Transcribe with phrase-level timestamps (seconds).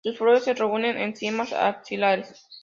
[0.03, 2.47] Sus flores se reúnen en cimas axilares.